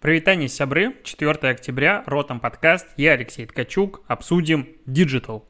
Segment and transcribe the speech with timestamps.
[0.00, 0.94] Прывітанне, сябры.
[1.02, 2.86] 4 октября, Ротом подкаст.
[2.96, 4.02] Я Алексей Ткачук.
[4.06, 5.44] Обсудим digital.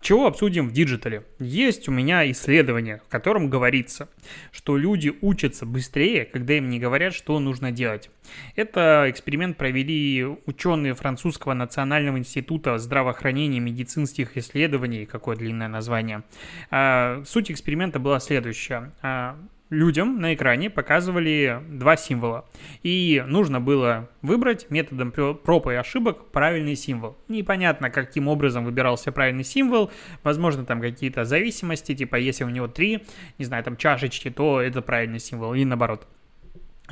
[0.00, 1.26] Чего обсудим в digital е?
[1.38, 4.08] Есть у меня исследование, в котором говорится,
[4.52, 8.08] что люди учатся быстрее, когда им не говорят, что нужно делать.
[8.56, 16.22] Это эксперимент провели ученые французского национального института здравоохранения и медицинских исследований, какое длинное название.
[16.70, 19.36] А, суть эксперимента была следующая а,
[19.70, 22.44] людям на экране показывали два символа.
[22.82, 27.16] И нужно было выбрать методом проб и ошибок правильный символ.
[27.28, 29.90] Непонятно, каким образом выбирался правильный символ.
[30.22, 33.04] Возможно, там какие-то зависимости, типа если у него три,
[33.38, 36.06] не знаю, там чашечки, то это правильный символ, и наоборот.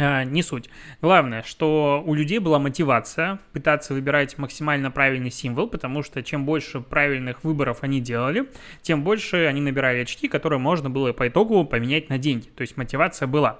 [0.00, 0.70] А, не суть.
[1.02, 6.80] Главное, что у людей была мотивация пытаться выбирать максимально правильный символ, потому что чем больше
[6.80, 8.48] правильных выборов они делали,
[8.80, 12.46] тем больше они набирали очки, которые можно было по итогу поменять на деньги.
[12.46, 13.58] То есть мотивация была.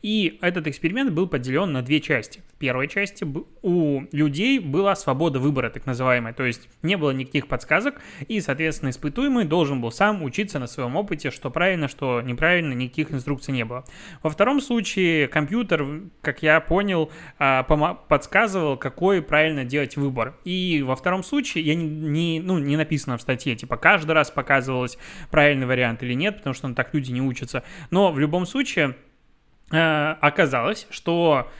[0.00, 2.40] И этот эксперимент был поделен на две части.
[2.54, 3.26] В первой части
[3.62, 6.32] у людей была свобода выбора, так называемая.
[6.34, 10.94] То есть не было никаких подсказок, и, соответственно, испытуемый должен был сам учиться на своем
[10.94, 13.84] опыте, что правильно, что неправильно, никаких инструкций не было.
[14.22, 20.34] Во втором случае компьютер компьютер, как я понял, а, подсказывал, какой правильно делать выбор.
[20.44, 24.30] И во втором случае, я не, не, ну, не написано в статье, типа, каждый раз
[24.30, 24.98] показывалось
[25.30, 27.62] правильный вариант или нет, потому что ну, так люди не учатся.
[27.90, 28.96] Но в любом случае
[29.70, 31.50] а, оказалось, что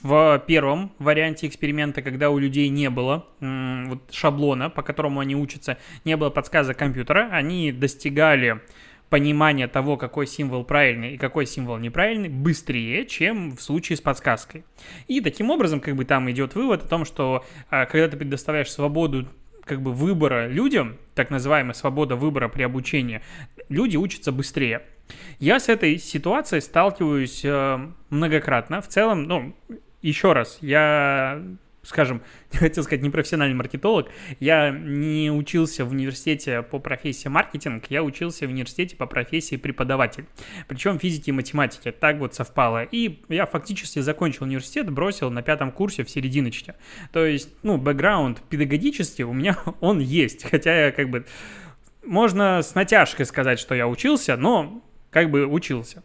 [0.00, 5.76] в первом варианте эксперимента, когда у людей не было вот, шаблона, по которому они учатся,
[6.04, 8.60] не было подсказок компьютера, они достигали
[9.10, 14.64] понимание того, какой символ правильный и какой символ неправильный, быстрее, чем в случае с подсказкой.
[15.06, 18.70] И таким образом, как бы там идет вывод о том, что а, когда ты предоставляешь
[18.70, 19.28] свободу
[19.64, 23.20] как бы выбора людям, так называемая свобода выбора при обучении,
[23.68, 24.82] люди учатся быстрее.
[25.38, 27.78] Я с этой ситуацией сталкиваюсь э,
[28.10, 28.80] многократно.
[28.80, 29.54] В целом, ну,
[30.02, 31.42] еще раз, я
[31.82, 34.08] скажем, хотел сказать, не профессиональный маркетолог.
[34.40, 40.26] Я не учился в университете по профессии маркетинг, я учился в университете по профессии преподаватель.
[40.66, 41.90] Причем физики и математики.
[41.92, 42.84] Так вот совпало.
[42.84, 46.74] И я фактически закончил университет, бросил на пятом курсе в серединочке.
[47.12, 50.44] То есть, ну, бэкграунд педагогический у меня он есть.
[50.44, 51.24] Хотя я как бы...
[52.04, 56.02] Можно с натяжкой сказать, что я учился, но как бы учился.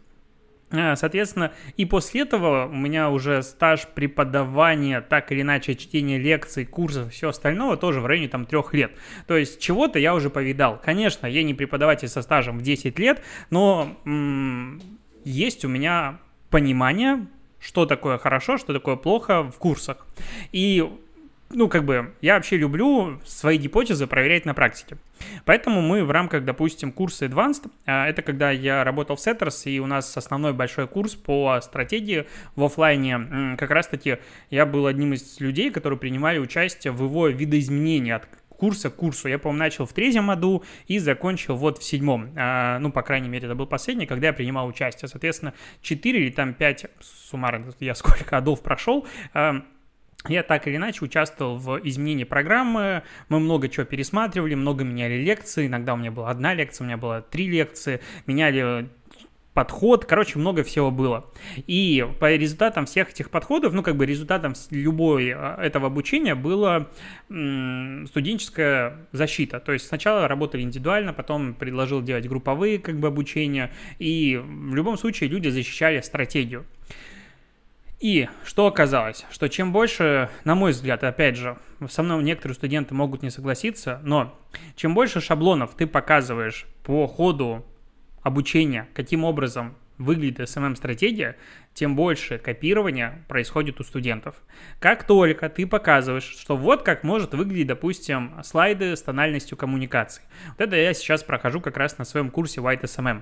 [0.76, 6.66] А, соответственно, и после этого у меня уже стаж преподавания, так или иначе, чтения лекций,
[6.66, 8.92] курсов, все остального тоже в районе там трех лет.
[9.28, 10.82] То есть чего-то я уже повидал.
[10.84, 14.82] Конечно, я не преподаватель со стажем в 10 лет, но м-
[15.24, 16.20] есть у меня
[16.50, 17.28] понимание,
[17.60, 20.08] что такое хорошо, что такое плохо в курсах.
[20.52, 20.84] И
[21.54, 24.98] ну, как бы, я вообще люблю свои гипотезы проверять на практике.
[25.46, 29.80] Поэтому мы в рамках, допустим, курса Advanced, а, это когда я работал в Setters, и
[29.80, 32.26] у нас основной большой курс по стратегии
[32.56, 34.18] в офлайне, как раз-таки
[34.50, 38.28] я был одним из людей, которые принимали участие в его видоизменении от
[38.64, 39.28] курса к курсу.
[39.28, 42.30] Я, по-моему, начал в третьем году и закончил вот в седьмом.
[42.38, 45.10] А, ну, по крайней мере, это был последний, когда я принимал участие.
[45.10, 49.64] Соответственно, 4 или там 5 суммарно, я сколько годов прошел, а,
[50.28, 55.68] я так или иначе участвовал в изменении программы, мы много чего пересматривали, много меняли лекции,
[55.68, 58.90] иногда у меня была одна лекция, у меня было три лекции, меняли
[59.54, 61.32] подход, короче, много всего было.
[61.68, 66.90] И по результатам всех этих подходов, ну, как бы результатом любой а, этого обучения было
[67.28, 69.60] студенческая защита.
[69.60, 74.98] То есть сначала работали индивидуально, потом предложил делать групповые, как бы, обучения, и в любом
[74.98, 76.66] случае люди защищали стратегию.
[78.04, 79.26] И что оказалось?
[79.32, 84.02] Что чем больше, на мой взгляд, опять же, со мной некоторые студенты могут не согласиться,
[84.04, 84.38] но
[84.76, 87.66] чем больше шаблонов ты показываешь по ходу
[88.22, 91.38] обучения, каким образом выглядит SMM-стратегия,
[91.74, 94.36] тем больше копирования происходит у студентов.
[94.82, 100.24] Как только ты показываешь, что вот как может выглядеть, допустим, слайды с тональностью коммуникации.
[100.50, 103.22] Вот это я сейчас прохожу как раз на своем курсе White SMM.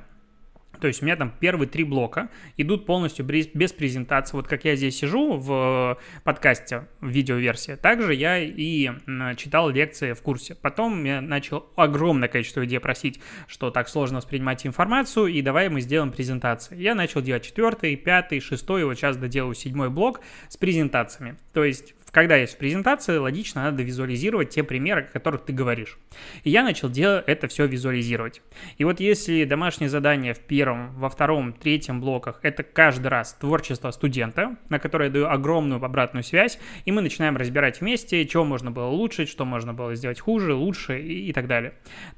[0.81, 4.35] То есть у меня там первые три блока идут полностью без презентации.
[4.35, 8.89] Вот как я здесь сижу в подкасте, в видеоверсии, также я и
[9.37, 10.55] читал лекции в курсе.
[10.55, 15.81] Потом я начал огромное количество людей просить, что так сложно воспринимать информацию, и давай мы
[15.81, 16.75] сделаем презентации.
[16.81, 21.37] Я начал делать четвертый, пятый, шестой, вот сейчас доделаю седьмой блок с презентациями.
[21.53, 25.97] То есть когда есть презентация, логично надо визуализировать те примеры, о которых ты говоришь.
[26.43, 28.41] И я начал делать это все визуализировать.
[28.77, 33.91] И вот если домашнее задание в первом, во втором, третьем блоках это каждый раз творчество
[33.91, 38.71] студента, на которое я даю огромную обратную связь, и мы начинаем разбирать вместе, что можно
[38.71, 41.73] было улучшить, что можно было сделать хуже, лучше и, и так далее,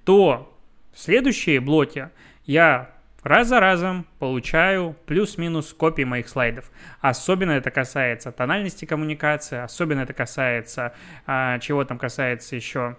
[0.05, 0.57] то
[0.95, 2.09] следующие блоки
[2.45, 2.93] я
[3.23, 6.71] раз за разом получаю плюс-минус копии моих слайдов.
[7.01, 10.93] Особенно это касается тональности коммуникации, особенно это касается,
[11.25, 12.97] а, чего там касается еще,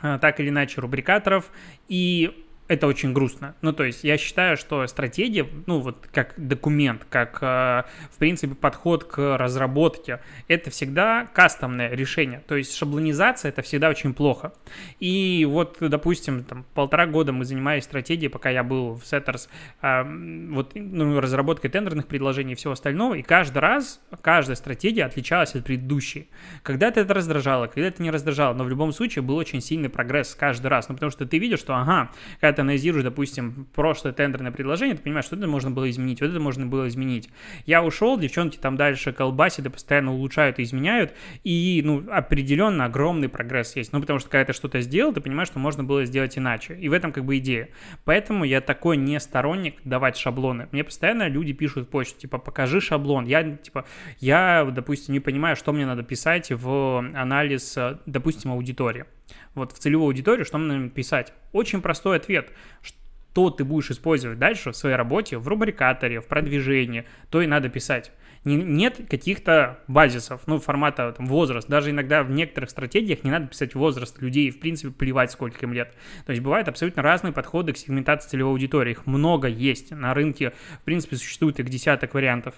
[0.00, 1.50] а, так или иначе, рубрикаторов.
[1.88, 3.56] И это очень грустно.
[3.62, 7.82] Ну, то есть я считаю, что стратегия, ну, вот как документ, как, э,
[8.12, 12.44] в принципе, подход к разработке, это всегда кастомное решение.
[12.46, 14.52] То есть шаблонизация это всегда очень плохо.
[15.00, 19.48] И вот, допустим, там, полтора года мы занимались стратегией, пока я был в Setters,
[19.82, 25.56] э, вот, ну, разработкой тендерных предложений и всего остального, и каждый раз, каждая стратегия отличалась
[25.56, 26.28] от предыдущей.
[26.62, 30.68] Когда-то это раздражало, когда-то не раздражало, но в любом случае был очень сильный прогресс каждый
[30.68, 30.88] раз.
[30.88, 35.02] Ну, потому что ты видишь, что, ага, когда ты анализируешь, допустим, прошлое тендерное предложение, ты
[35.02, 37.30] понимаешь, что это можно было изменить, вот это можно было изменить.
[37.64, 43.28] Я ушел, девчонки там дальше колбасят и постоянно улучшают и изменяют, и, ну, определенно огромный
[43.28, 43.92] прогресс есть.
[43.92, 46.74] Ну, потому что когда ты что-то сделал, ты понимаешь, что можно было сделать иначе.
[46.74, 47.70] И в этом как бы идея.
[48.04, 50.68] Поэтому я такой не сторонник давать шаблоны.
[50.72, 53.24] Мне постоянно люди пишут почту, типа, покажи шаблон.
[53.24, 53.86] Я, типа,
[54.18, 59.06] я, допустим, не понимаю, что мне надо писать в анализ, допустим, аудитории
[59.54, 61.32] вот в целевую аудиторию, что нам писать?
[61.52, 62.50] Очень простой ответ.
[62.82, 67.68] Что ты будешь использовать дальше в своей работе, в рубрикаторе, в продвижении, то и надо
[67.68, 68.12] писать.
[68.44, 71.68] Не, нет каких-то базисов, ну, формата там, возраст.
[71.68, 75.74] Даже иногда в некоторых стратегиях не надо писать возраст людей, в принципе, плевать, сколько им
[75.74, 75.94] лет.
[76.24, 78.92] То есть бывают абсолютно разные подходы к сегментации целевой аудитории.
[78.92, 82.54] Их много есть на рынке, в принципе, существует их десяток вариантов.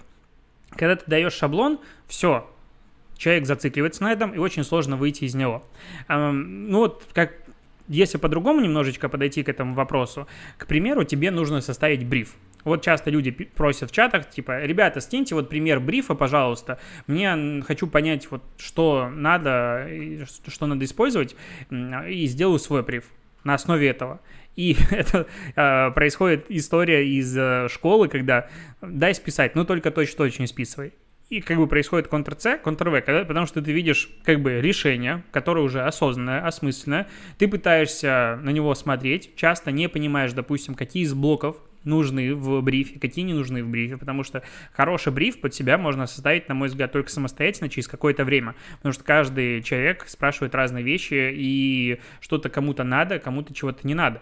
[0.69, 2.49] Когда ты даешь шаблон, все,
[3.17, 5.63] человек зацикливается на этом, и очень сложно выйти из него.
[6.09, 7.33] Ну вот, как
[7.87, 10.27] если по-другому немножечко подойти к этому вопросу,
[10.57, 12.35] к примеру, тебе нужно составить бриф.
[12.63, 16.79] Вот часто люди просят в чатах, типа, ребята, скиньте вот пример брифа, пожалуйста.
[17.07, 19.89] Мне хочу понять, вот что надо,
[20.47, 21.35] что надо использовать,
[21.69, 23.05] и сделаю свой бриф
[23.43, 24.21] на основе этого.
[24.55, 28.47] И это э, происходит история из э, школы, когда
[28.81, 30.93] дай списать, но только точно-точно списывай
[31.33, 35.81] и как бы происходит Ctrl-V, когда, потому что ты видишь как бы решение, которое уже
[35.81, 37.07] осознанное, осмысленное,
[37.39, 42.99] ты пытаешься на него смотреть, часто не понимаешь, допустим, какие из блоков нужны в брифе,
[42.99, 44.43] какие не нужны в брифе, потому что
[44.73, 48.93] хороший бриф под себя можно составить, на мой взгляд, только самостоятельно через какое-то время, потому
[48.93, 54.21] что каждый человек спрашивает разные вещи, и что-то кому-то надо, кому-то чего-то не надо.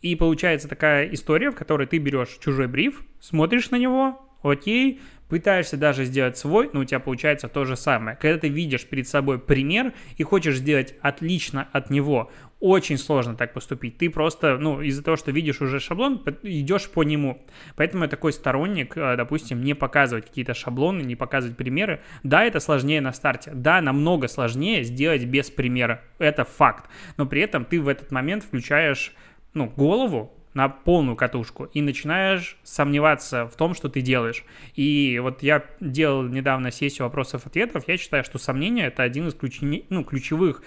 [0.00, 5.76] И получается такая история, в которой ты берешь чужой бриф, смотришь на него, окей, пытаешься
[5.76, 8.16] даже сделать свой, но у тебя получается то же самое.
[8.16, 13.52] Когда ты видишь перед собой пример и хочешь сделать отлично от него, очень сложно так
[13.52, 13.98] поступить.
[13.98, 17.44] Ты просто, ну, из-за того, что видишь уже шаблон, идешь по нему.
[17.76, 22.00] Поэтому я такой сторонник, э, допустим, не показывать какие-то шаблоны, не показывать примеры.
[22.22, 23.50] Да, это сложнее на старте.
[23.54, 26.02] Да, намного сложнее сделать без примера.
[26.18, 26.88] Это факт.
[27.18, 29.12] Но при этом ты в этот момент включаешь,
[29.52, 34.42] ну, голову, на полную катушку и начинаешь сомневаться в том, что ты делаешь.
[34.74, 39.58] И вот я делал недавно сессию вопросов-ответов, я считаю, что сомнение— это один из ключ...
[39.60, 40.62] ну, ключевых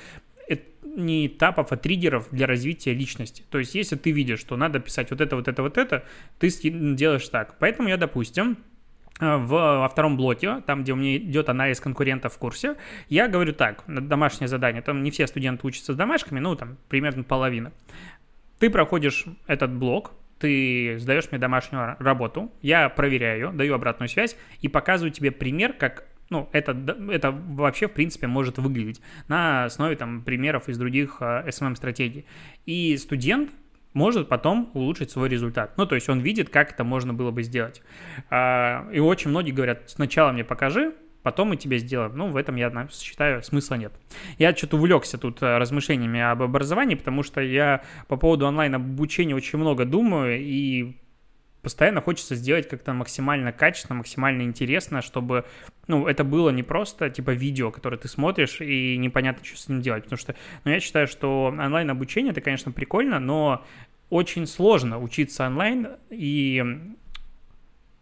[0.83, 3.43] не этапов, а триггеров для развития личности.
[3.49, 6.03] То есть, если ты видишь, что надо писать вот это, вот это, вот это,
[6.37, 7.55] ты делаешь так.
[7.57, 8.57] Поэтому я, допустим,
[9.19, 12.75] э, в, во втором блоке, там, где у меня идет анализ конкурентов в курсе,
[13.07, 17.23] я говорю так, домашнее задание, там не все студенты учатся с домашками, ну, там, примерно
[17.23, 17.71] половина.
[18.59, 24.67] Ты проходишь этот блок, ты сдаешь мне домашнюю работу, я проверяю, даю обратную связь и
[24.67, 26.77] показываю тебе пример, как ну, это,
[27.11, 32.25] это вообще, в принципе, может выглядеть на основе там примеров из других SMM-стратегий.
[32.67, 33.49] И студент
[33.93, 35.75] может потом улучшить свой результат.
[35.77, 37.81] Ну, то есть он видит, как это можно было бы сделать.
[38.29, 40.93] А, и очень многие говорят, сначала мне покажи,
[41.29, 42.17] потом мы тебе сделаем.
[42.17, 43.93] Ну, в этом, я считаю, смысла нет.
[44.39, 49.59] Я что-то увлекся тут э, размышлениями об образовании, потому что я по поводу онлайн-обучения очень
[49.59, 50.95] много думаю, и
[51.61, 55.45] постоянно хочется сделать как-то максимально качественно, максимально интересно, чтобы,
[55.85, 59.81] ну, это было не просто, типа, видео, которое ты смотришь, и непонятно, что с ним
[59.81, 60.33] делать, потому что,
[60.63, 63.63] ну, я считаю, что онлайн-обучение, это, конечно, прикольно, но
[64.09, 66.65] очень сложно учиться онлайн и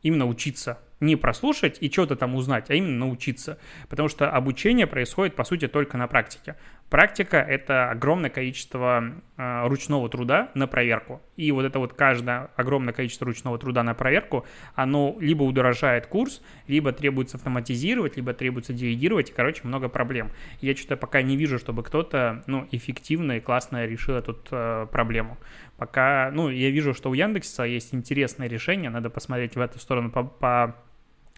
[0.02, 3.58] именно учиться, не прослушать и что-то там узнать, а именно научиться.
[3.90, 6.56] Потому что обучение происходит, по сути, только на практике.
[6.90, 9.04] Практика— это огромное количество
[9.36, 11.22] э, ручного труда на проверку.
[11.36, 16.42] И вот это вот каждое огромное количество ручного труда на проверку, оно либо удорожает курс,
[16.68, 20.32] либо требуется автоматизировать, либо требуется делегировать, и, короче, много проблем.
[20.62, 25.38] Я что-то пока не вижу, чтобы кто-то, ну, эффективно и классно решил эту э, проблему.
[25.76, 30.10] Пока, ну, я вижу, что у Яндекса есть интересное решение, надо посмотреть в эту сторону
[30.10, 30.76] по, по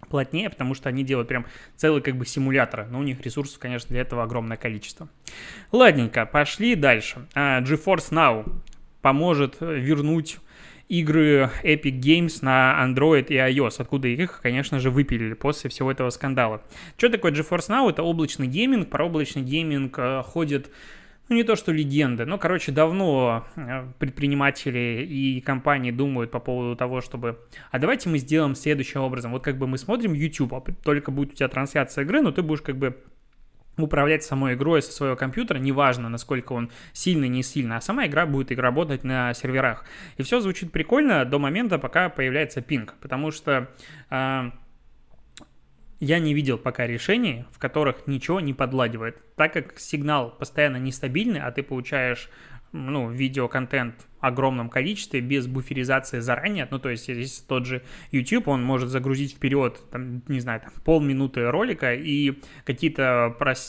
[0.07, 3.89] плотнее, потому что они делают прям целый как бы симулятор, но у них ресурсов, конечно,
[3.89, 5.09] для этого огромное количество.
[5.71, 7.27] Ладненько, пошли дальше.
[7.35, 8.61] Э, GeForce Now
[9.01, 10.39] поможет вернуть
[10.89, 16.09] игры Epic Games на Android и iOS, откуда их, конечно же, выпилили после всего этого
[16.09, 16.63] скандала.
[16.97, 17.89] Что такое GeForce Now?
[17.89, 18.89] Это облачный гейминг.
[18.89, 20.71] Про облачный гейминг э, ходит
[21.29, 26.75] ну не то что легенда, но, короче, давно э, предприниматели и компании думают по поводу
[26.75, 27.39] того, чтобы,
[27.71, 29.31] а давайте мы сделаем следующим образом.
[29.31, 32.41] Вот как бы мы смотрим YouTube, а только будет у тебя трансляция игры, но ты
[32.41, 32.97] будешь как бы
[33.77, 38.25] управлять самой игрой со своего компьютера, неважно, насколько он сильный, не сильный, а сама игра
[38.25, 39.85] будет работать на серверах.
[40.17, 43.69] И все звучит прикольно до момента, пока появляется пинг, потому что
[44.09, 44.51] э,
[45.99, 49.17] я не видел пока решений, в которых ничего не подладивает.
[49.35, 52.29] Так как сигнал постоянно нестабильный, а ты получаешь
[52.71, 56.67] ну, видеоконтент в огромном количестве, без буферизации заранее.
[56.69, 60.71] Ну, то есть, если тот же YouTube, он может загрузить вперед, там, не знаю, там,
[60.83, 63.59] полминуты ролика и какие-то прос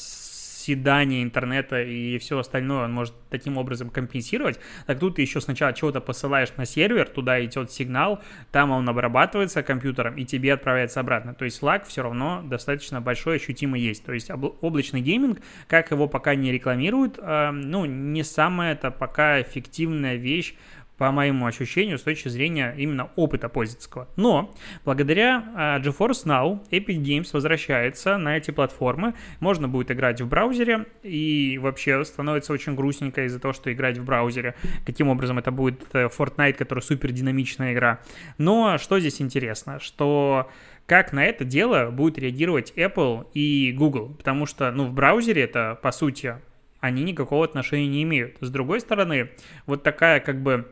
[0.71, 5.73] седание интернета и все остальное он может таким образом компенсировать, так тут ты еще сначала
[5.73, 8.21] чего-то посылаешь на сервер, туда идет сигнал,
[8.53, 11.35] там он обрабатывается компьютером и тебе отправляется обратно.
[11.35, 14.05] То есть лаг все равно достаточно большой, ощутимо есть.
[14.05, 19.43] То есть облачный гейминг, как его пока не рекламируют, э, ну, не самая это пока
[19.43, 20.55] эффективная вещь
[21.01, 24.07] по моему ощущению, с точки зрения именно опыта пользовательского.
[24.17, 24.55] Но
[24.85, 29.15] благодаря uh, GeForce Now Epic Games возвращается на эти платформы.
[29.41, 34.05] Можно будет играть в браузере, и вообще становится очень грустненько из-за того, что играть в
[34.05, 34.57] браузере.
[34.85, 38.01] Каким образом это будет э, Fortnite, который супер динамичная игра.
[38.37, 40.51] Но что здесь интересно, что
[40.85, 45.79] как на это дело будет реагировать Apple и Google, потому что, ну, в браузере это,
[45.81, 46.35] по сути,
[46.81, 48.37] они никакого отношения не имеют.
[48.43, 49.31] С другой стороны,
[49.65, 50.71] вот такая как бы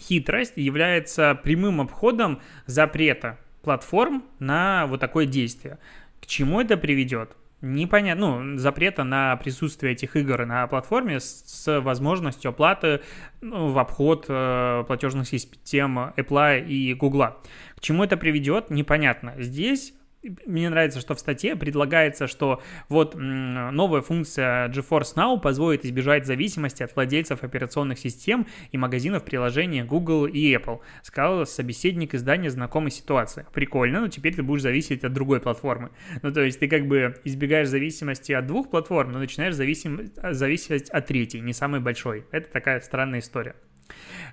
[0.00, 5.78] хитрость является прямым обходом запрета платформ на вот такое действие.
[6.20, 7.36] К чему это приведет?
[7.62, 13.02] Непонятно, ну, запрета на присутствие этих игр на платформе с, с возможностью оплаты
[13.42, 17.36] ну, в обход э, платежных систем Apple и Google.
[17.76, 19.34] К чему это приведет, непонятно.
[19.36, 19.92] Здесь
[20.22, 26.82] мне нравится, что в статье предлагается, что вот новая функция GeForce Now позволит избежать зависимости
[26.82, 33.46] от владельцев операционных систем и магазинов приложений Google и Apple, сказал собеседник издания знакомой ситуации.
[33.52, 35.90] Прикольно, но теперь ты будешь зависеть от другой платформы.
[36.22, 40.10] Ну, то есть ты как бы избегаешь зависимости от двух платформ, но начинаешь зависим...
[40.16, 42.26] зависеть от третьей, не самой большой.
[42.30, 43.54] Это такая странная история.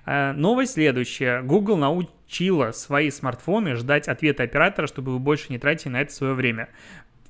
[0.06, 1.42] Э, новость следующая.
[1.42, 6.34] Google научила свои смартфоны ждать ответа оператора, чтобы вы больше не тратили на это свое
[6.34, 6.68] время.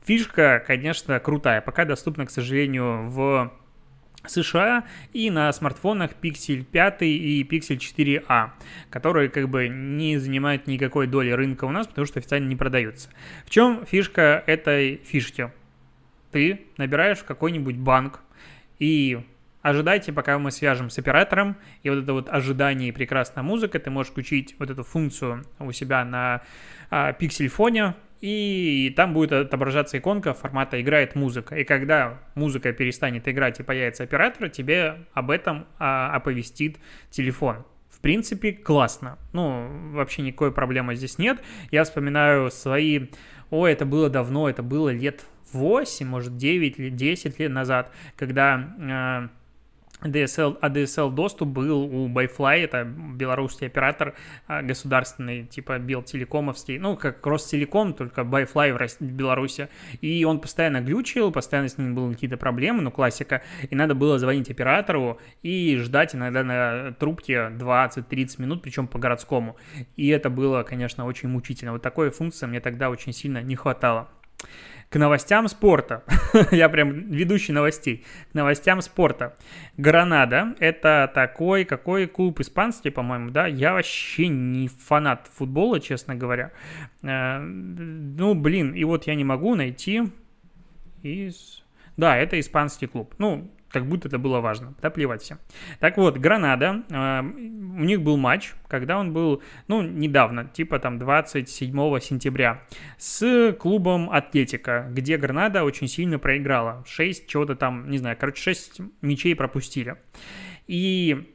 [0.05, 1.61] Фишка, конечно, крутая.
[1.61, 3.53] Пока доступна, к сожалению, в
[4.27, 8.51] США и на смартфонах Pixel 5 и Pixel 4a,
[8.91, 13.11] которые как бы не занимают никакой доли рынка у нас, потому что официально не продаются.
[13.45, 15.51] В чем фишка этой фишки?
[16.33, 18.21] Ты набираешь какой-нибудь банк
[18.79, 19.21] и
[19.63, 23.91] ожидайте, пока мы свяжем с оператором, и вот это вот ожидание и прекрасная музыка, ты
[23.91, 26.43] можешь включить вот эту функцию у себя на
[26.91, 31.55] а, пиксель-фоне, и там будет отображаться иконка формата «Играет музыка».
[31.57, 36.79] И когда музыка перестанет играть и появится оператор, тебе об этом а, оповестит
[37.11, 37.65] телефон.
[37.91, 39.19] В принципе, классно.
[39.33, 41.41] Ну, вообще никакой проблемы здесь нет.
[41.71, 43.09] Я вспоминаю свои...
[43.51, 48.75] Ой, это было давно, это было лет 8, может, 9 или 10 лет назад, когда
[48.81, 49.29] а,
[50.03, 54.15] DSL, ADSL доступ был у Byfly, это белорусский оператор
[54.47, 59.69] а, государственный, типа Белтелекомовский, ну, как Ростелеком, только России, в Беларуси.
[60.01, 63.43] И он постоянно глючил, постоянно с ним были какие-то проблемы, ну, классика.
[63.69, 69.57] И надо было звонить оператору и ждать иногда на трубке 20-30 минут, причем по городскому.
[69.97, 71.73] И это было, конечно, очень мучительно.
[71.73, 74.09] Вот такой функции мне тогда очень сильно не хватало.
[74.91, 76.03] К новостям спорта.
[76.51, 78.07] Я прям ведущий новостей.
[78.33, 79.37] К новостям спорта.
[79.77, 83.47] Гранада– это такой, какой клуб испанский, по-моему, да?
[83.47, 86.53] Я вообще не фанат футбола, честно говоря.
[87.03, 90.05] Э, ну, блин, и вот я не могу найти
[91.03, 91.63] из...
[91.99, 93.15] Да, это испанский клуб.
[93.19, 94.75] Ну, как будто это было важно.
[94.83, 95.39] Да, плевать всем.
[95.81, 100.99] Так вот, Гранада, э, у них был матч, когда он был, ну, недавно, типа там
[100.99, 102.63] 27 сентября,
[102.97, 106.85] с клубом Атлетика, где Гранада очень сильно проиграла.
[106.87, 109.97] 6 чего-то там, не знаю, короче, 6 мячей пропустили.
[110.67, 111.35] И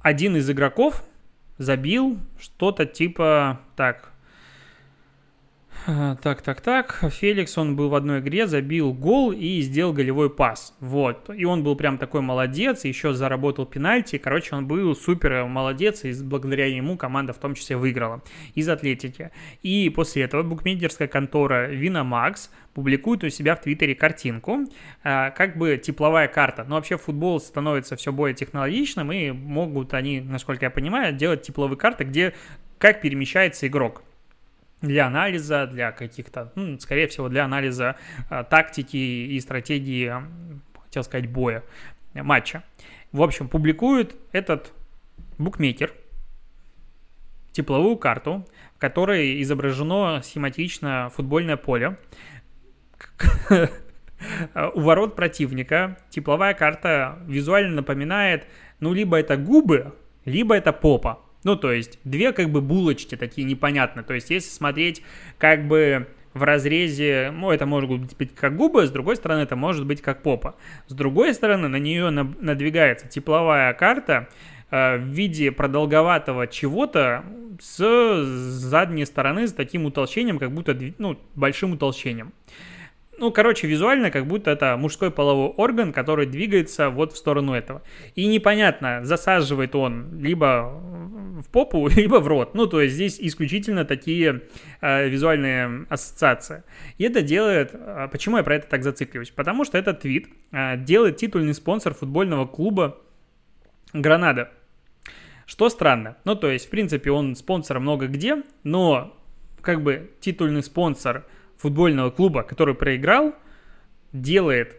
[0.00, 1.04] один из игроков
[1.58, 4.09] забил что-то типа, так, А,
[5.86, 7.04] так, так, так.
[7.10, 10.74] Феликс, он был в одной игре, забил гол и сделал голевой пас.
[10.80, 11.30] Вот.
[11.34, 14.18] И он был прям такой молодец, еще заработал пенальти.
[14.18, 18.22] Короче, он был супер молодец, и благодаря ему команда в том числе выиграла
[18.54, 19.30] из Атлетики.
[19.62, 24.66] И после этого букмекерская контора Winamax публикует у себя в Твиттере картинку,
[25.02, 26.64] а, как бы тепловая карта.
[26.64, 31.78] Но вообще футбол становится все более технологичным, и могут они, насколько я понимаю, делать тепловые
[31.78, 32.34] карты, где
[32.78, 34.02] как перемещается игрок
[34.82, 37.96] для анализа, для каких-то, ну, скорее всего, для анализа
[38.30, 40.12] э, тактики и стратегии,
[40.84, 41.62] хотел сказать, боя,
[42.14, 42.62] матча.
[43.12, 44.72] В общем, публикует этот
[45.38, 45.92] букмекер
[47.52, 48.46] тепловую карту,
[48.76, 51.98] в которой изображено схематично футбольное поле.
[54.74, 58.46] У ворот противника тепловая карта визуально напоминает,
[58.78, 59.94] ну, либо это губы,
[60.24, 61.20] либо это попа.
[61.44, 64.04] Ну, то есть, две как бы булочки такие непонятные.
[64.04, 65.02] То есть, если смотреть
[65.38, 69.86] как бы в разрезе, ну, это может быть как губы, с другой стороны, это может
[69.86, 70.54] быть как попа.
[70.86, 74.28] С другой стороны, на нее надвигается тепловая карта
[74.70, 77.24] э, в виде продолговатого чего-то
[77.60, 82.32] с задней стороны с таким утолщением, как будто, ну, большим утолщением.
[83.20, 87.82] Ну, короче, визуально как будто это мужской половой орган, который двигается вот в сторону этого.
[88.14, 90.72] И непонятно, засаживает он либо
[91.42, 92.54] в попу, либо в рот.
[92.54, 94.44] Ну, то есть здесь исключительно такие
[94.80, 96.62] э, визуальные ассоциации.
[96.96, 97.72] И это делает...
[97.74, 99.30] Э, почему я про это так зацикливаюсь?
[99.30, 102.96] Потому что этот твит э, делает титульный спонсор футбольного клуба
[103.92, 104.50] Гранада.
[105.44, 106.16] Что странно.
[106.24, 109.14] Ну, то есть, в принципе, он спонсор много где, но
[109.60, 111.26] как бы титульный спонсор
[111.60, 113.34] футбольного клуба, который проиграл,
[114.12, 114.76] делает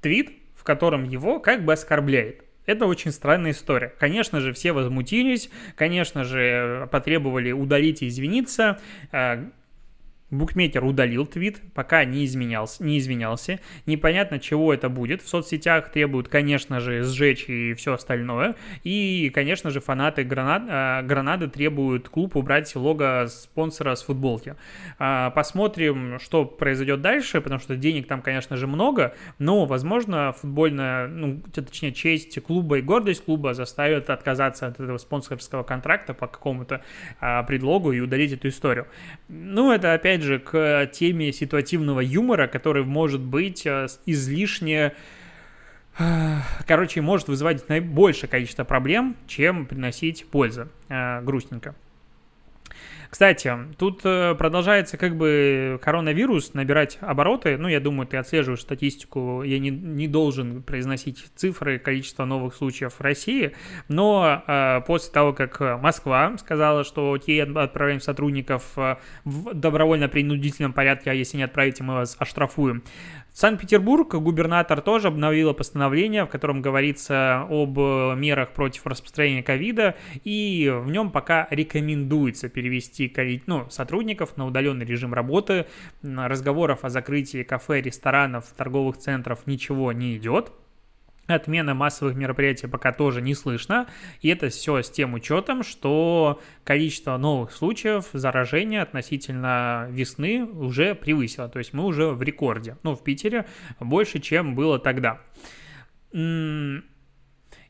[0.00, 2.44] твит, в котором его как бы оскорбляет.
[2.66, 3.92] Это очень странная история.
[3.98, 8.80] Конечно же, все возмутились, конечно же, потребовали удалить и извиниться.
[10.30, 13.60] Букмекер удалил твит, пока не изменялся, не извинялся.
[13.86, 15.22] Непонятно, чего это будет.
[15.22, 18.56] В соцсетях требуют, конечно же, сжечь и все остальное.
[18.82, 24.56] И, конечно же, фанаты Гранад, э, Гранады требуют клуб убрать лого спонсора с футболки.
[24.98, 29.14] Э, посмотрим, что произойдет дальше, потому что денег там, конечно же, много.
[29.38, 35.62] Но, возможно, футбольная, ну, точнее, честь клуба и гордость клуба заставят отказаться от этого спонсорского
[35.62, 36.82] контракта по какому-то
[37.20, 38.86] э, предлогу и удалить эту историю.
[39.28, 44.92] Ну, это, опять же, к теме ситуативного юмора, который может быть э, излишне
[45.98, 50.68] э, короче, может вызывать наибольшее количество проблем, чем приносить пользу.
[50.88, 51.74] Э, грустненько.
[53.14, 57.56] Кстати, тут э, продолжается как бы коронавирус набирать обороты.
[57.56, 59.44] Ну, я думаю, ты отслеживаешь статистику.
[59.44, 63.54] Я не, не должен произносить цифры количества новых случаев в России.
[63.86, 71.12] Но э, после того, как Москва сказала, что окей, отправляем сотрудников э, в добровольно-принудительном порядке,
[71.12, 72.82] а если не отправите, мы вас оштрафуем.
[73.34, 80.72] Санкт-Петербург, губернатор тоже обновила постановление, в котором говорится об э, мерах против распространения ковида, и
[80.72, 83.12] в нем пока рекомендуется перевести
[83.46, 85.66] ну, сотрудников на удаленный режим работы.
[86.04, 90.52] Разговоров о закрытии кафе, ресторанов, торговых центров ничего не идет.
[91.26, 93.86] Отмена массовых мероприятий пока тоже не слышно,
[94.20, 101.48] и это все с тем учетом, что количество новых случаев заражения относительно весны уже превысило,
[101.48, 103.46] то есть мы уже в рекорде, ну, в Питере
[103.80, 105.20] больше, чем было тогда.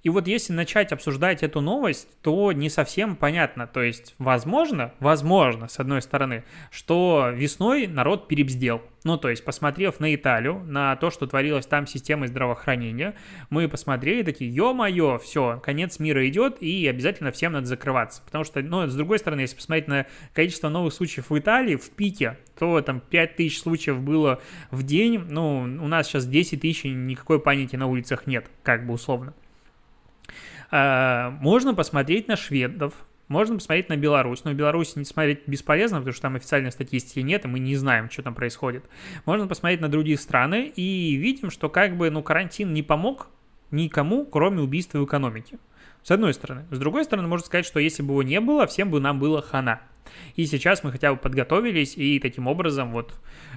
[0.04, 3.66] И вот если начать обсуждать эту новость, то не совсем понятно.
[3.66, 8.82] То есть, возможно, возможно, с одной стороны, что весной народ перебздел.
[9.04, 13.14] Ну, то есть, посмотрев на Италию, на то, что творилось там системой здравоохранения,
[13.48, 18.22] мы посмотрели такие, ё-моё, все, конец мира идет, и обязательно всем надо закрываться.
[18.26, 21.90] Потому что, ну, с другой стороны, если посмотреть на количество новых случаев в Италии, в
[21.90, 24.40] пике, то там 5 тысяч случаев было
[24.70, 28.92] в день, ну, у нас сейчас 10 тысяч, никакой паники на улицах нет, как бы
[28.94, 29.32] условно.
[30.70, 32.94] А, можно посмотреть на шведов,
[33.28, 37.44] можно посмотреть на Беларусь, но Беларусь не смотреть бесполезно, потому что там официальной статистики нет,
[37.44, 38.84] и мы не знаем, что там происходит.
[39.24, 43.28] Можно посмотреть на другие страны, и видим, что как бы, ну, карантин не помог
[43.70, 45.58] никому, кроме убийства в экономике.
[46.02, 46.66] С одной стороны.
[46.70, 49.40] С другой стороны, можно сказать, что если бы его не было, всем бы нам было
[49.40, 49.80] хана.
[50.36, 53.14] И сейчас мы хотя бы подготовились и таким образом вот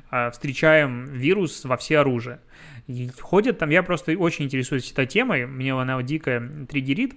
[0.09, 2.39] а, встречаем вирус во все оружие.
[2.87, 7.15] И ходят там, я просто очень интересуюсь этой темой, мне она дико триггерит,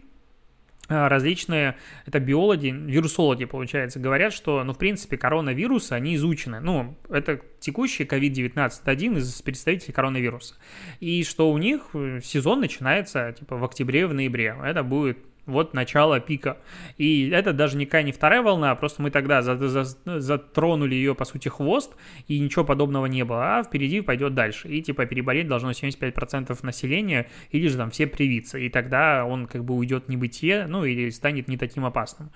[0.90, 6.58] а, различные, это биологи, вирусологи, получается, говорят, что, ну, в принципе, коронавирусы, они изучены.
[6.58, 10.56] Ну, это текущий COVID-19, один из представителей коронавируса.
[10.98, 11.90] И что у них
[12.24, 14.56] сезон начинается, типа, в октябре, в ноябре.
[14.64, 16.58] Это будет вот начало пика.
[16.98, 19.84] И это даже никакая не вторая волна, просто мы тогда за, за,
[20.20, 21.94] затронули ее, по сути, хвост,
[22.28, 24.68] и ничего подобного не было, а впереди пойдет дальше.
[24.68, 29.64] И, типа, переболеть должно 75% населения, или же там все привиться, и тогда он как
[29.64, 32.30] бы уйдет в небытие, ну, или станет не таким опасным.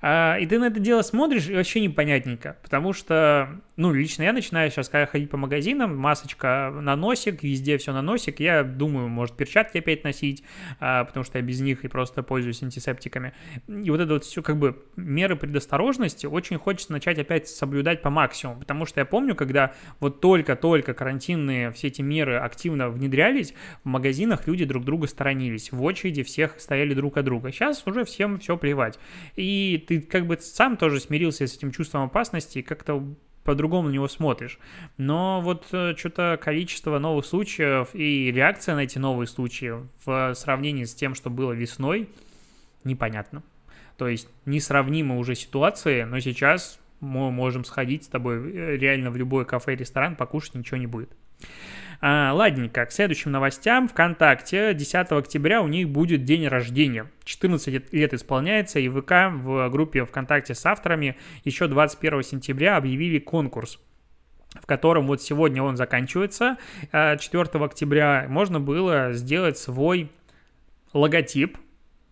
[0.00, 4.32] А, и ты на это дело смотришь, и вообще непонятненько, потому что, ну, лично я
[4.32, 9.08] начинаю сейчас, когда ходить по магазинам, масочка на носик, везде все на носик, я думаю,
[9.08, 10.44] может, перчатки опять носить,
[10.78, 13.32] а, потому что я без них и просто пользуюсь антисептиками.
[13.66, 18.10] И вот это вот все, как бы, меры предосторожности очень хочется начать опять соблюдать по
[18.10, 23.88] максимуму, потому что я помню, когда вот только-только карантинные все эти меры активно внедрялись, в
[23.88, 27.50] магазинах люди друг друга сторонились, в очереди всех стояли друг от друга.
[27.50, 28.98] Сейчас уже всем все плевать.
[29.34, 33.02] И ты как бы сам тоже смирился с этим чувством опасности и как-то
[33.42, 34.58] по-другому на него смотришь.
[34.98, 39.72] Но вот э, что-то количество новых случаев и реакция на эти новые случаи
[40.04, 42.10] в сравнении с тем, что было весной,
[42.84, 43.42] непонятно.
[43.96, 49.16] То есть несравнимы уже ситуации, но сейчас мы можем сходить с тобой э, реально в
[49.16, 51.08] любой кафе, ресторан, покушать, ничего не будет.
[52.00, 53.88] А, ладненько, к следующим новостям.
[53.88, 57.10] ВКонтакте 10 октября у них будет день рождения.
[57.24, 63.78] 14 лет исполняется, и ВК в группе ВКонтакте с авторами еще 21 сентября объявили конкурс
[64.54, 66.56] в котором вот сегодня он заканчивается.
[66.90, 70.10] 4 а, октября можно было сделать свой
[70.94, 71.58] логотип,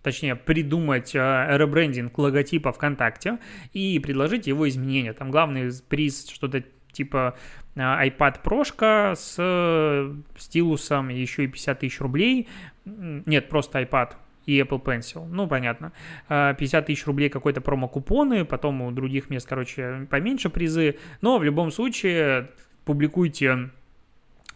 [0.02, 3.38] точнее, придумать э, ребрендинг логотипа ВКонтакте
[3.72, 5.14] и предложить его изменения.
[5.14, 7.34] Там главный приз что-то типа а,
[7.76, 12.48] iPad Pro с э, стилусом еще и 50 тысяч рублей.
[12.84, 14.12] Нет, просто iPad
[14.46, 15.26] и Apple Pencil.
[15.26, 15.92] Ну, понятно.
[16.28, 20.96] 50 а, тысяч рублей какой-то промо-купоны, потом у других мест, короче, поменьше призы.
[21.20, 22.50] Но в любом случае
[22.84, 23.70] публикуйте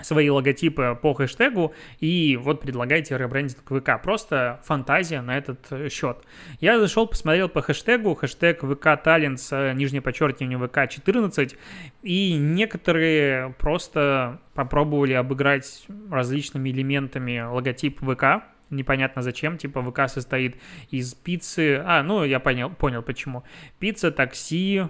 [0.02, 4.02] свои логотипы по хэштегу и вот предлагайте ребрендинг ВК.
[4.02, 6.18] Просто фантазия на этот э, счет.
[6.60, 11.56] Я зашел, посмотрел по хэштегу, хэштег ВК Talents, нижнее подчеркивание ВК 14,
[12.02, 20.56] и некоторые просто попробовали обыграть различными элементами логотип ВК, непонятно зачем, типа ВК состоит
[20.90, 23.44] из пиццы, а, ну, я понял, понял почему.
[23.78, 24.84] Пицца, такси,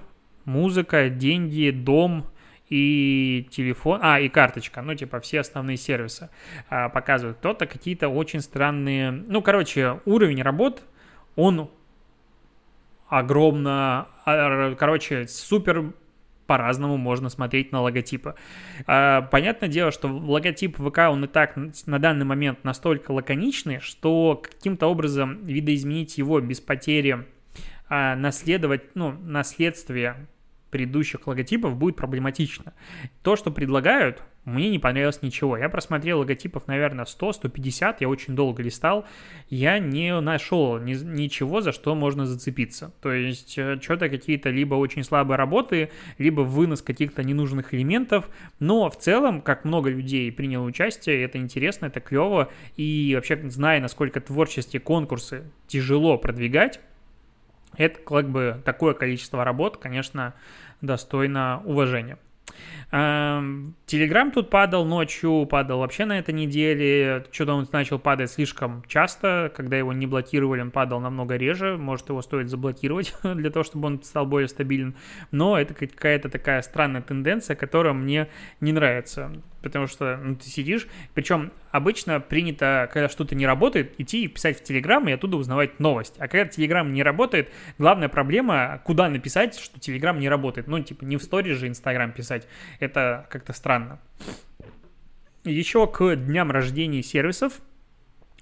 [0.44, 2.26] музыка, деньги, дом,
[2.70, 6.30] и телефон, а, и карточка, ну, типа, все основные сервисы
[6.68, 7.38] а, показывают.
[7.38, 10.82] Кто-то какие-то очень странные, ну, короче, уровень работ,
[11.34, 11.68] он
[13.08, 15.92] огромно, а, короче, супер
[16.46, 18.34] по-разному можно смотреть на логотипы.
[18.86, 21.56] А, понятное дело, что логотип ВК, он и так
[21.86, 27.26] на данный момент настолько лаконичный, что каким-то образом видоизменить его без потери
[27.88, 30.28] а, наследовать, ну, наследствие
[30.70, 32.72] предыдущих логотипов будет проблематично.
[33.22, 35.56] То, что предлагают, мне не понравилось ничего.
[35.56, 39.04] Я просмотрел логотипов, наверное, 100-150, я очень долго листал,
[39.50, 42.92] я не нашел ни, ничего, за что можно зацепиться.
[43.02, 48.88] То есть, э, что-то какие-то либо очень слабые работы, либо вынос каких-то ненужных элементов, но
[48.88, 54.20] в целом, как много людей приняло участие, это интересно, это клево, и вообще, зная, насколько
[54.20, 56.80] творческие конкурсы тяжело продвигать,
[57.76, 60.34] это как бы такое количество работ, конечно,
[60.80, 62.18] достойно уважения.
[62.90, 67.24] Телеграм тут падал ночью, падал вообще на этой неделе.
[67.30, 69.52] Что-то он начал падать слишком часто.
[69.54, 71.76] Когда его не блокировали, он падал намного реже.
[71.76, 74.96] Может, его стоит заблокировать для того, чтобы он стал более стабилен.
[75.30, 78.28] Но это какая-то такая странная тенденция, которая мне
[78.60, 79.30] не нравится.
[79.62, 84.58] Потому что ну, ты сидишь, причем обычно принято, когда что-то не работает, идти и писать
[84.60, 86.14] в Телеграм и оттуда узнавать новость.
[86.18, 90.66] А когда Телеграм не работает, главная проблема, куда написать, что Телеграм не работает.
[90.66, 92.48] Ну, типа, не в сторис же Инстаграм писать.
[92.78, 94.00] Это как-то странно.
[95.44, 97.60] Еще к дням рождения сервисов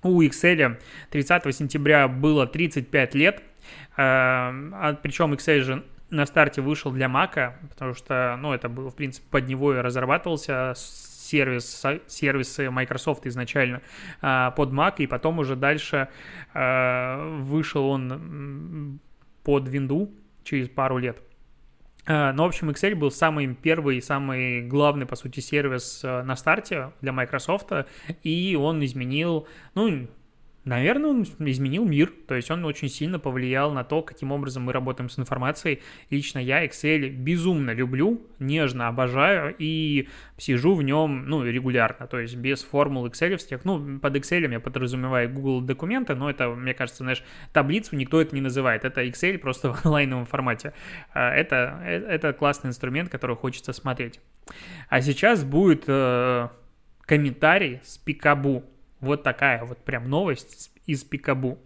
[0.03, 0.79] у Excel
[1.11, 3.43] 30 сентября было 35 лет,
[3.97, 8.90] а, а причем Excel же на старте вышел для Mac, потому что, ну, это было,
[8.90, 13.83] в принципе, под него и разрабатывался сервис, сервисы Microsoft изначально
[14.21, 16.09] а, под Mac, и потом уже дальше
[16.55, 19.01] а, вышел он
[19.44, 20.11] под Windows
[20.44, 21.23] через пару лет.
[22.07, 26.23] А, но, в общем, Excel был самый первый и самый главный, по сути, сервис а,
[26.23, 27.71] на старте для Microsoft,
[28.23, 30.09] и он изменил, ну,
[30.64, 34.73] Наверное, он изменил мир, то есть он очень сильно повлиял на то, каким образом мы
[34.73, 35.81] работаем с информацией.
[36.11, 42.37] Лично я Excel безумно люблю, нежно обожаю и сижу в нем, ну, регулярно, то есть
[42.37, 43.61] без формул Excel.
[43.64, 48.35] Ну, под Excel я подразумеваю Google документы, но это, мне кажется, знаешь, таблицу никто это
[48.35, 48.85] не называет.
[48.85, 50.75] Это Excel просто в онлайновом формате.
[51.14, 54.21] А, это, э, это классный инструмент, который хочется смотреть.
[54.88, 56.49] А сейчас будет э,
[57.07, 58.64] комментарий с Пикабу
[59.01, 61.59] вот такая вот прям новость из Пикабу.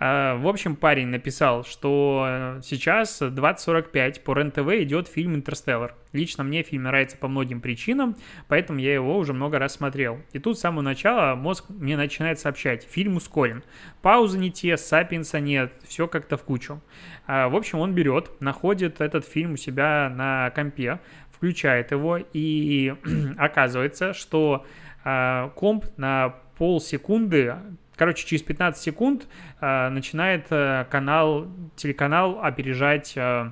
[0.00, 5.94] А, в общем, парень написал, что сейчас 20.45 по РЕН-ТВ идет фильм «Интерстеллар».
[6.12, 8.16] Лично мне фильм нравится по многим причинам,
[8.48, 10.20] поэтому я его уже много раз смотрел.
[10.32, 13.62] И тут с самого начала мозг мне начинает сообщать, фильм ускорен.
[14.02, 16.82] Паузы не те, сапиенса нет, все как-то в кучу.
[17.28, 20.98] А, в общем, он берет, находит этот фильм у себя на компе,
[21.30, 22.94] включает его, и
[23.38, 24.66] оказывается, что
[25.04, 27.54] а, комп на полсекунды
[27.96, 29.26] Короче, через 15 секунд
[29.60, 33.50] э, начинает э, канал, телеканал опережать э,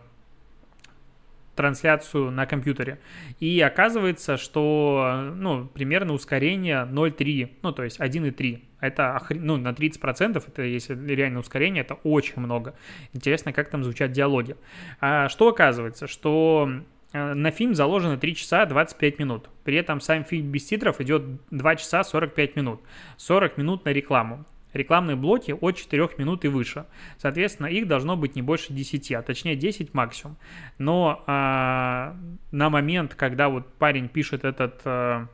[1.56, 2.98] трансляцию на компьютере.
[3.40, 8.62] И оказывается, что ну, примерно ускорение 0,3, ну то есть 1,3.
[8.80, 12.74] Это ну, на 30%, это если реально ускорение, это очень много.
[13.14, 14.56] Интересно, как там звучат диалоги.
[15.00, 16.06] А что оказывается?
[16.06, 16.82] Что
[17.14, 19.48] на фильм заложено 3 часа 25 минут.
[19.62, 22.80] При этом сам фильм без титров идет 2 часа 45 минут.
[23.16, 26.84] 40 минут на рекламу рекламные блоки от 4 минут и выше.
[27.16, 30.36] Соответственно, их должно быть не больше 10, а точнее 10 максимум.
[30.78, 32.16] Но а,
[32.50, 35.28] на момент, когда вот парень пишет этот а,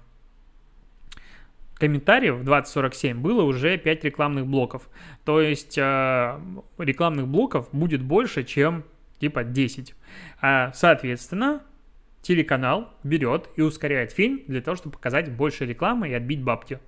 [1.75, 4.89] комментарий в 2047 было уже 5 рекламных блоков.
[5.25, 6.41] То есть а,
[6.79, 8.85] рекламных блоков будет больше, чем
[9.19, 9.95] типа 10.
[10.43, 11.63] А, соответственно,
[12.23, 16.79] телеканал берет и ускоряет фильм для того, чтобы показать больше рекламы и отбить бабки.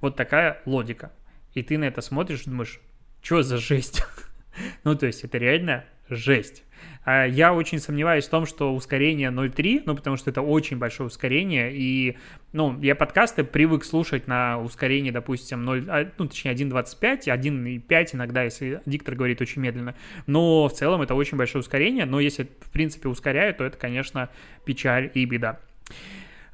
[0.00, 1.12] Вот такая логика.
[1.54, 2.80] И ты на это смотришь и думаешь,
[3.20, 4.02] что за жесть?
[4.84, 6.64] ну, то есть это реально жесть.
[7.04, 11.08] А я очень сомневаюсь в том, что ускорение 0.3, ну, потому что это очень большое
[11.08, 12.16] ускорение, и,
[12.52, 18.44] ну, я подкасты привык слушать на ускорении, допустим, 0, а, ну, точнее, 1.25, 1.5 иногда,
[18.44, 22.70] если диктор говорит очень медленно, но в целом это очень большое ускорение, но если, в
[22.70, 24.28] принципе, ускоряют, то это, конечно,
[24.64, 25.58] печаль и беда.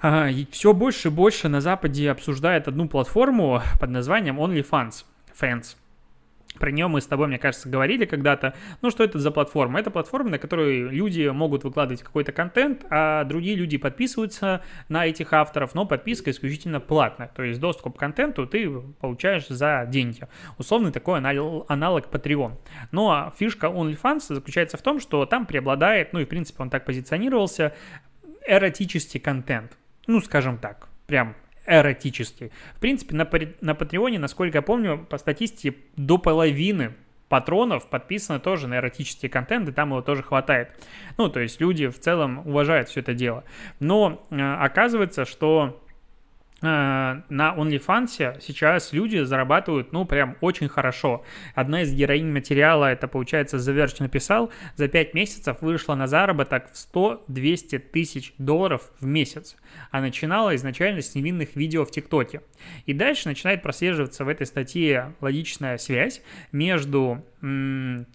[0.00, 5.04] А, все больше и больше на Западе обсуждают одну платформу под названием OnlyFans.
[5.38, 5.76] Fans.
[6.58, 8.54] Про нее мы с тобой, мне кажется, говорили когда-то.
[8.82, 9.80] Ну, что это за платформа?
[9.80, 15.32] Это платформа, на которой люди могут выкладывать какой-то контент, а другие люди подписываются на этих
[15.32, 17.28] авторов, но подписка исключительно платная.
[17.34, 18.68] То есть доступ к контенту ты
[19.00, 20.26] получаешь за деньги.
[20.58, 22.52] Условный такой аналог Patreon.
[22.52, 22.58] Но
[22.92, 26.70] ну, а фишка OnlyFans заключается в том, что там преобладает, ну и в принципе он
[26.70, 27.74] так позиционировался,
[28.46, 31.36] эротический контент ну, скажем так, прям
[31.68, 32.50] эротический.
[32.74, 33.28] В принципе, на,
[33.60, 36.94] на Патреоне, насколько я помню, по статистике до половины
[37.28, 40.70] патронов подписано тоже на эротический контент, и там его тоже хватает.
[41.18, 43.44] Ну, то есть люди в целом уважают все это дело.
[43.80, 45.82] Но э, оказывается, что
[46.60, 51.24] на OnlyFans сейчас люди зарабатывают, ну, прям очень хорошо.
[51.54, 56.74] Одна из героинь материала, это, получается, Verge написал, за 5 месяцев вышла на заработок в
[56.74, 59.56] 100-200 тысяч долларов в месяц.
[59.92, 62.42] А начинала изначально с невинных видео в ТикТоке.
[62.86, 67.24] И дальше начинает прослеживаться в этой статье логичная связь между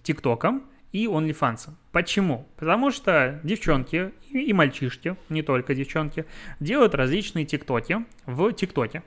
[0.02, 1.70] ТикТоком и OnlyFans.
[1.90, 2.48] Почему?
[2.56, 6.24] Потому что девчонки и мальчишки, не только девчонки,
[6.60, 9.02] делают различные тиктоки в тиктоке.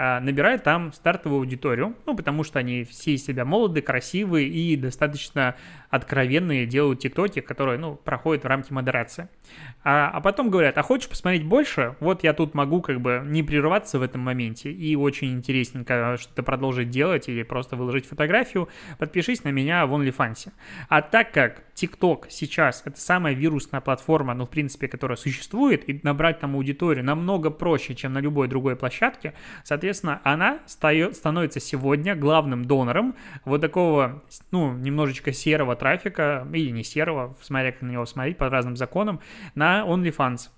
[0.00, 4.76] А, набирают там стартовую аудиторию, ну, потому что они все из себя молоды, красивые и
[4.76, 5.56] достаточно
[5.90, 9.28] откровенные делают тиктоки, которые, ну, проходят в рамки модерации.
[9.82, 11.96] А, а потом говорят, а хочешь посмотреть больше?
[11.98, 16.44] Вот я тут могу как бы не прерываться в этом моменте и очень интересненько что-то
[16.44, 20.52] продолжить делать или просто выложить фотографию, подпишись на меня в OnlyFans.
[20.88, 25.98] А так как TikTok сейчас это самая вирусная платформа, ну, в принципе, которая существует, и
[26.04, 29.34] набрать там аудиторию намного проще, чем на любой другой площадке,
[29.64, 33.14] соответственно, Соответственно, она становится сегодня главным донором
[33.46, 38.50] вот такого, ну, немножечко серого трафика, или не серого, смотря как на него смотреть, по
[38.50, 39.20] разным законам,
[39.54, 40.50] на OnlyFans.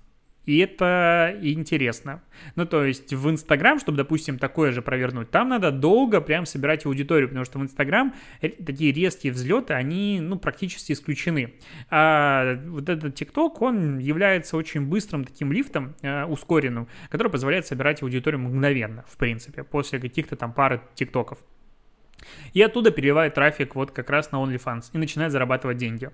[0.46, 2.22] И это интересно.
[2.56, 6.86] Ну, то есть в Инстаграм, чтобы, допустим, такое же провернуть, там надо долго прям собирать
[6.86, 11.54] аудиторию, потому что в Инстаграм такие резкие взлеты, они, ну, практически исключены.
[11.90, 18.02] А вот этот ТикТок, он является очень быстрым таким лифтом, э, ускоренным, который позволяет собирать
[18.02, 21.38] аудиторию мгновенно, в принципе, после каких-то там пары ТикТоков.
[22.52, 26.10] И оттуда переливает трафик вот как раз на OnlyFans и начинает зарабатывать деньги.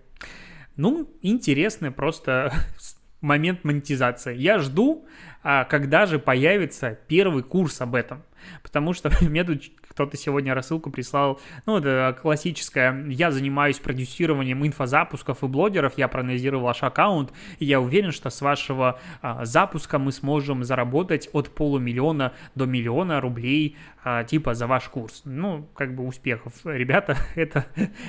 [0.77, 2.53] Ну, интересно просто
[3.21, 4.37] момент монетизации.
[4.37, 5.07] Я жду,
[5.43, 8.23] а, когда же появится первый курс об этом.
[8.63, 15.43] Потому что мне тут кто-то сегодня рассылку прислал, ну, это классическое, я занимаюсь продюсированием инфозапусков
[15.43, 20.13] и блогеров, я проанализировал ваш аккаунт, и я уверен, что с вашего а, запуска мы
[20.13, 25.23] сможем заработать от полумиллиона до миллиона рублей, а, типа, за ваш курс.
[25.25, 26.53] Ну, как бы успехов.
[26.65, 27.67] Ребята, это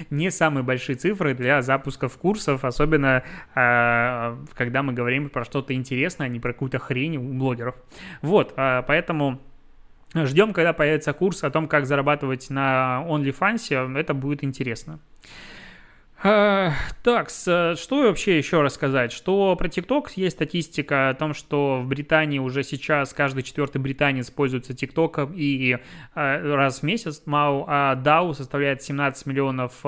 [0.10, 3.23] не самые большие цифры для запусков курсов, особенно
[3.56, 7.76] а, когда мы говорим про что-то интересное, а не про какую-то хрень у блогеров.
[8.21, 9.41] Вот, а, поэтому
[10.25, 13.97] Ждем, когда появится курс о том, как зарабатывать на OnlyFans.
[13.97, 14.99] Это будет интересно.
[16.29, 19.13] А, так, что вообще еще рассказать?
[19.13, 24.29] Что про TikTok есть статистика о том, что в Британии уже сейчас каждый четвертый британец
[24.29, 25.77] пользуется TikTok и
[26.15, 29.79] а, раз в месяц МАУ, а DAO составляет 17 миллионов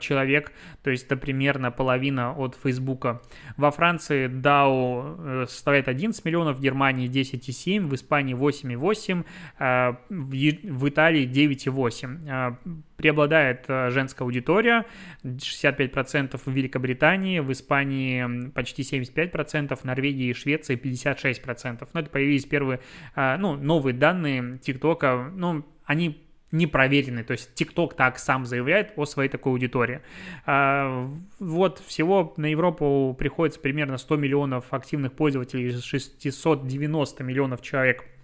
[0.00, 0.52] человек,
[0.84, 3.20] то есть это примерно половина от Фейсбука.
[3.56, 11.26] Во Франции DAO э, составляет 11 миллионов, в Германии 10,7, в Испании 8,8, в Италии
[11.26, 12.56] 9,8
[13.00, 14.84] преобладает э, женская аудитория,
[15.24, 21.88] 65% в Великобритании, в Испании почти 75%, в Норвегии и Швеции 56%.
[21.92, 22.80] Но это появились первые,
[23.16, 28.92] э, ну, новые данные ТикТока, ну, они не проверены, то есть TikTok так сам заявляет
[28.96, 30.00] о своей такой аудитории.
[30.46, 38.04] А, вот всего на Европу приходится примерно 100 миллионов активных пользователей, 690 миллионов человек–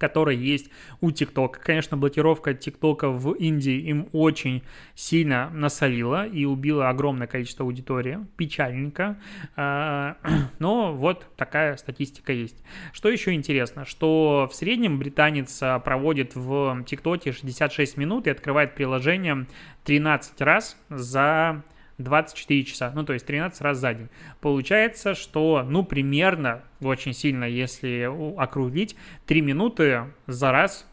[0.00, 1.60] которая есть у ТикТока.
[1.60, 4.62] Конечно, блокировка ТикТока в Индии им очень
[4.94, 8.18] сильно насолила и убила огромное количество аудитории.
[8.36, 9.18] Печальненько.
[9.56, 10.16] А,
[10.58, 12.56] но вот такая статистика есть.
[12.92, 19.46] Что еще интересно, что в среднем британец проводит в ТикТоке 66 минут и открывает приложение
[19.84, 21.62] 13 раз за
[22.02, 24.08] 24 часа, ну то есть 13 раз за день.
[24.40, 30.86] Получается, что ну примерно, очень сильно, если округлить, 3 минуты за раз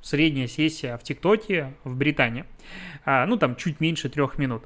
[0.00, 2.44] средняя сессия в ТикТоке в Британии.
[3.04, 4.64] А, ну там чуть меньше 3 минут.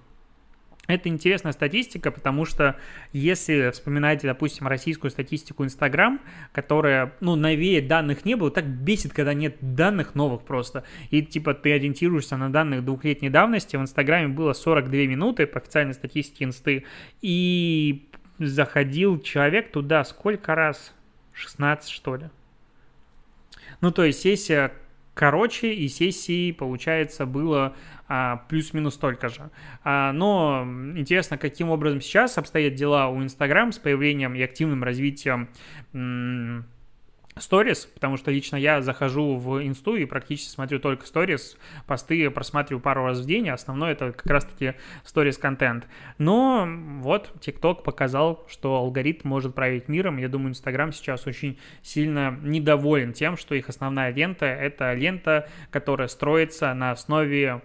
[0.86, 2.76] Это интересная статистика, потому что
[3.12, 6.20] если вспоминаете, допустим, российскую статистику Инстаграм,
[6.52, 10.84] которая, ну, новее данных не было, так бесит, когда нет данных новых просто.
[11.10, 13.76] И, типа, ты ориентируешься на данных двухлетней давности.
[13.76, 16.84] В Инстаграме было 42 минуты по официальной статистике Инсты.
[17.20, 20.92] И заходил человек туда сколько раз?
[21.34, 22.30] 16, что ли?
[23.80, 24.72] Ну, то есть сессия
[25.20, 27.76] короче, и сессий, получается, было
[28.12, 29.50] а, плюс-минус столько же.
[29.84, 30.64] А, но
[30.96, 35.48] интересно, каким образом сейчас обстоят дела у Инстаграм с появлением и активным развитием
[37.36, 42.82] сторис, потому что лично я захожу в инсту и практически смотрю только сторис, посты просматриваю
[42.82, 45.86] пару раз в день, а основное это как раз-таки сторис контент.
[46.18, 46.68] Но
[46.98, 50.16] вот TikTok показал, что алгоритм может править миром.
[50.18, 56.08] Я думаю, Инстаграм сейчас очень сильно недоволен тем, что их основная лента— это лента, которая
[56.08, 57.62] строится на основе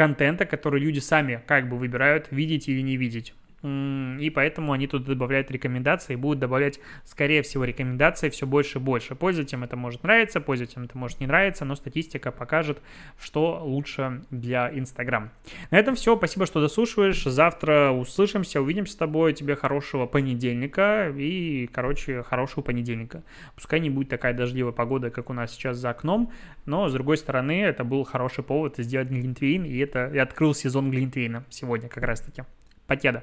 [0.00, 3.34] контента, который люди сами как бы выбирают, видеть или не видеть.
[3.62, 8.80] И поэтому они тут добавляют рекомендации и будут добавлять, скорее всего, рекомендации все больше и
[8.80, 9.14] больше.
[9.14, 12.80] Пользователям это может нравиться, пользователям это может не нравиться, но статистика покажет,
[13.20, 15.30] что лучше для Инстаграм.
[15.70, 16.16] На этом все.
[16.16, 17.22] Спасибо, что дослушиваешь.
[17.22, 19.34] Завтра услышимся, увидимся с тобой.
[19.34, 23.22] Тебе хорошего понедельника и, короче, хорошего понедельника.
[23.54, 26.32] Пускай не будет такая дождливая погода, как у нас сейчас за окном,
[26.64, 30.90] но, с другой стороны, это был хороший повод сделать глинтвейн, и это и открыл сезон
[30.90, 32.44] глинтвейна сегодня как раз-таки.
[32.86, 33.22] Покеда.